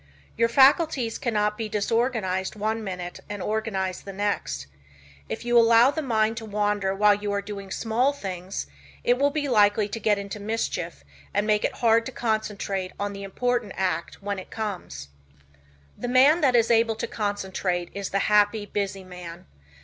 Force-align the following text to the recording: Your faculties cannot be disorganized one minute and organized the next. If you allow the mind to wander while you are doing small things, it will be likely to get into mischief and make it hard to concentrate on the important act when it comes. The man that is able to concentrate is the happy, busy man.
Your 0.35 0.49
faculties 0.49 1.19
cannot 1.19 1.59
be 1.59 1.69
disorganized 1.69 2.55
one 2.55 2.83
minute 2.83 3.19
and 3.29 3.39
organized 3.39 4.03
the 4.03 4.11
next. 4.13 4.65
If 5.29 5.45
you 5.45 5.59
allow 5.59 5.91
the 5.91 6.01
mind 6.01 6.37
to 6.37 6.45
wander 6.45 6.95
while 6.95 7.13
you 7.13 7.31
are 7.31 7.39
doing 7.43 7.69
small 7.69 8.11
things, 8.11 8.65
it 9.03 9.19
will 9.19 9.29
be 9.29 9.47
likely 9.47 9.87
to 9.89 9.99
get 9.99 10.17
into 10.17 10.39
mischief 10.39 11.03
and 11.35 11.45
make 11.45 11.63
it 11.63 11.75
hard 11.85 12.07
to 12.07 12.11
concentrate 12.11 12.93
on 12.99 13.13
the 13.13 13.21
important 13.21 13.73
act 13.75 14.23
when 14.23 14.39
it 14.39 14.49
comes. 14.49 15.09
The 15.95 16.07
man 16.07 16.41
that 16.41 16.55
is 16.55 16.71
able 16.71 16.95
to 16.95 17.05
concentrate 17.05 17.91
is 17.93 18.09
the 18.09 18.17
happy, 18.25 18.65
busy 18.65 19.03
man. 19.03 19.45